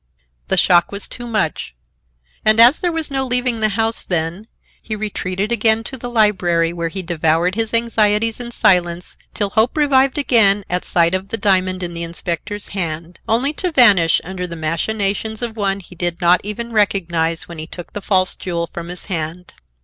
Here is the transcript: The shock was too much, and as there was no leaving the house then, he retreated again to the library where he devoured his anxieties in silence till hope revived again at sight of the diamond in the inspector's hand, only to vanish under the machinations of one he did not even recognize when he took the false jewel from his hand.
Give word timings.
The 0.47 0.57
shock 0.57 0.91
was 0.91 1.07
too 1.07 1.27
much, 1.27 1.75
and 2.43 2.59
as 2.59 2.79
there 2.79 2.91
was 2.91 3.11
no 3.11 3.23
leaving 3.23 3.59
the 3.59 3.69
house 3.69 4.03
then, 4.03 4.47
he 4.81 4.95
retreated 4.95 5.51
again 5.51 5.83
to 5.83 5.95
the 5.95 6.09
library 6.09 6.73
where 6.73 6.87
he 6.89 7.03
devoured 7.03 7.53
his 7.53 7.71
anxieties 7.71 8.39
in 8.39 8.49
silence 8.49 9.15
till 9.35 9.51
hope 9.51 9.77
revived 9.77 10.17
again 10.17 10.65
at 10.71 10.85
sight 10.85 11.13
of 11.13 11.29
the 11.29 11.37
diamond 11.37 11.83
in 11.83 11.93
the 11.93 12.01
inspector's 12.01 12.69
hand, 12.69 13.19
only 13.29 13.53
to 13.53 13.71
vanish 13.71 14.19
under 14.23 14.47
the 14.47 14.55
machinations 14.55 15.43
of 15.43 15.55
one 15.55 15.79
he 15.79 15.93
did 15.93 16.19
not 16.19 16.41
even 16.43 16.73
recognize 16.73 17.47
when 17.47 17.59
he 17.59 17.67
took 17.67 17.93
the 17.93 18.01
false 18.01 18.35
jewel 18.35 18.65
from 18.65 18.87
his 18.87 19.05
hand. 19.05 19.53